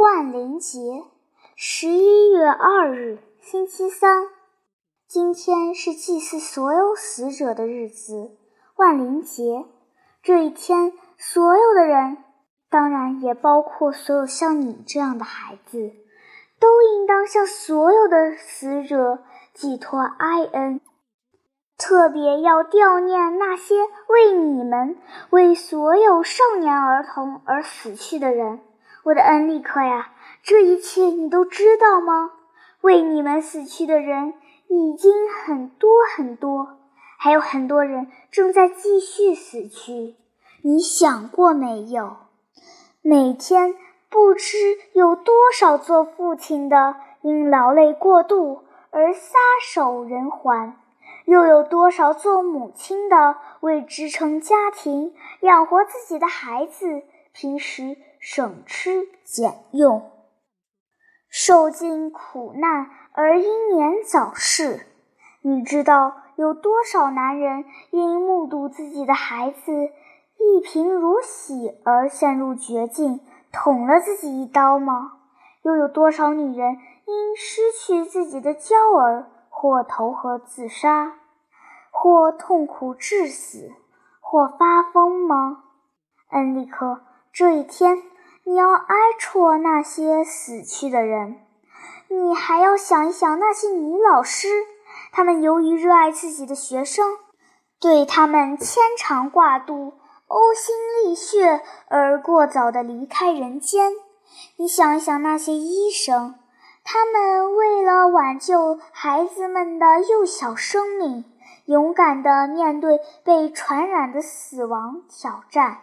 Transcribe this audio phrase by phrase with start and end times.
[0.00, 1.04] 万灵节，
[1.56, 4.28] 十一月二日，星期三。
[5.06, 8.30] 今天是祭祀所有死者的日子，
[8.76, 9.66] 万灵节。
[10.22, 12.16] 这一天，所有的人，
[12.70, 15.92] 当然也包括所有像你这样的孩子，
[16.58, 19.18] 都应当向所有的死者
[19.52, 20.80] 寄托哀恩，
[21.76, 23.74] 特别要悼念那些
[24.08, 24.96] 为你们、
[25.28, 28.60] 为所有少年儿童而死去的人。
[29.04, 30.12] 我的恩利克呀，
[30.42, 32.32] 这一切你都知道吗？
[32.82, 34.34] 为你们死去的人
[34.68, 36.78] 已经很多很多，
[37.18, 40.16] 还有很多人正在继续死去。
[40.62, 42.16] 你想过没有？
[43.02, 43.74] 每天
[44.10, 44.56] 不知
[44.92, 50.74] 有多少做父亲的因劳累过度而撒手人寰，
[51.24, 57.96] 又有多少做母亲的为支撑家庭、养活自己的孩子，平时。
[58.20, 60.10] 省吃俭用，
[61.30, 64.86] 受尽苦难而英年早逝。
[65.40, 75.12] 你知道有多少男人因目睹自己的孩子一贫如洗而陷入绝境，捅了自己一刀吗？
[75.62, 81.14] 又有多少女人因失去自己的娇儿，或投河自杀，
[81.90, 83.72] 或痛苦致死，
[84.20, 85.64] 或发疯吗？
[86.32, 87.00] 恩利克，
[87.32, 88.09] 这一天。
[88.44, 91.40] 你要哀啜那些死去的人，
[92.08, 94.48] 你还要想一想那些女老师，
[95.12, 97.16] 她们由于热爱自己的学生，
[97.78, 99.92] 对他们牵肠挂肚、
[100.26, 100.74] 呕心
[101.04, 103.92] 沥血而过早的离开人间。
[104.56, 106.34] 你想一想那些医生，
[106.82, 111.24] 他们为了挽救孩子们的幼小生命，
[111.66, 115.78] 勇敢地面对被传染的死亡挑战。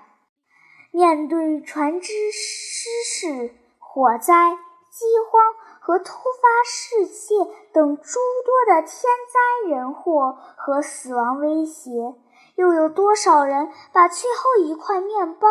[0.98, 4.58] 面对船只失事、火灾、
[4.90, 8.92] 饥荒和突发事件等诸多的天
[9.32, 12.16] 灾人祸和死亡威胁，
[12.56, 15.48] 又有多少人把最后一块面包、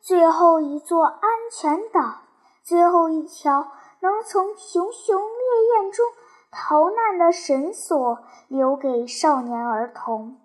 [0.00, 1.20] 最后一座安
[1.52, 2.22] 全岛、
[2.62, 3.70] 最后一条
[4.00, 6.06] 能从熊熊烈焰中
[6.50, 10.38] 逃难的绳索留给少年儿童，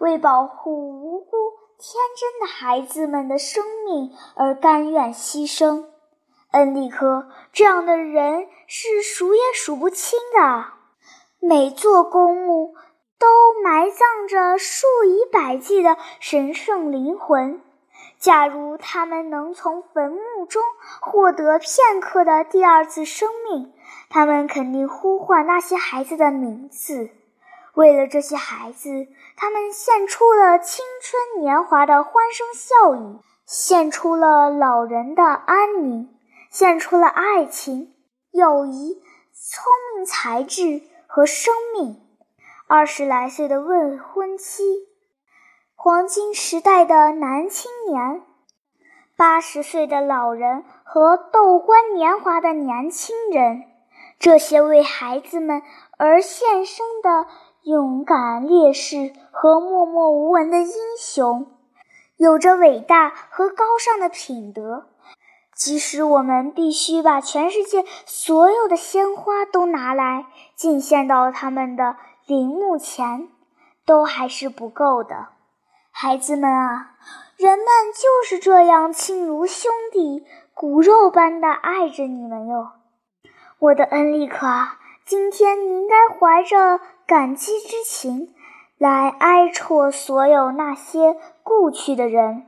[0.00, 1.55] 为保护无辜？
[1.78, 5.84] 天真的孩子们的生命而甘愿牺牲，
[6.52, 10.64] 恩利科这样的人是数也数不清的。
[11.38, 12.74] 每座公墓
[13.18, 13.26] 都
[13.62, 17.60] 埋葬着数以百计的神圣灵魂。
[18.18, 20.62] 假如他们能从坟墓中
[21.00, 23.74] 获得片刻的第二次生命，
[24.08, 27.10] 他们肯定呼唤那些孩子的名字。
[27.76, 29.06] 为了这些孩子，
[29.36, 36.08] 他们献出了青春年华的欢声笑语，献出了老人的安宁，
[36.50, 37.94] 献出了爱情、
[38.30, 39.02] 友谊、
[39.34, 39.64] 聪
[39.94, 42.00] 明才智和生命。
[42.66, 44.62] 二十来岁的未婚妻，
[45.74, 48.22] 黄金时代的男青年，
[49.18, 53.64] 八十岁的老人和斗冠年华的年轻人，
[54.18, 55.60] 这些为孩子们
[55.98, 57.26] 而献身的。
[57.66, 61.48] 勇敢烈士和默默无闻的英雄，
[62.16, 64.86] 有着伟大和高尚的品德。
[65.52, 73.26] 即使我们必须把全世界所有的鲜花都拿来敬献到他们的陵墓前，
[73.84, 75.30] 都还是不够的。
[75.90, 76.94] 孩子们啊，
[77.36, 82.68] 人们就是这样亲如兄弟、骨肉般的爱着你们哟，
[83.58, 84.78] 我的恩利克啊！
[85.06, 88.34] 今天你应该怀着感激之情
[88.76, 92.44] 来哀啜所有那些故去的人，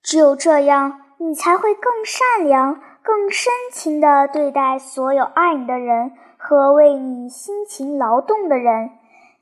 [0.00, 8.90] 只有这样，你才会更善良、更深情地对待所有爱你的人和为你辛勤劳动的人。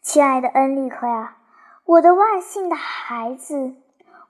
[0.01, 1.37] 亲爱的恩利克呀，
[1.85, 3.75] 我的万幸的孩子，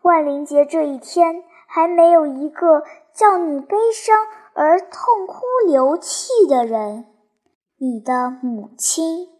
[0.03, 7.07] 万灵节这一天还没有一个叫你悲伤而痛哭流涕的人。
[7.81, 9.38] 你的母亲。